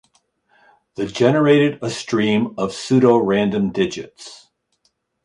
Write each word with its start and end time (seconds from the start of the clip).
The 0.95 1.05
generated 1.05 1.77
a 1.83 1.91
stream 1.91 2.55
of 2.57 2.73
pseudo-random 2.73 3.69
digits. 3.71 4.49